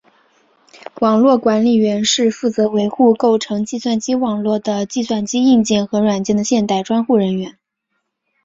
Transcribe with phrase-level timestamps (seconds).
[0.99, 7.59] 网络管理员是负责维护构成计算机网络的计算机硬件和软件的现代专业人员。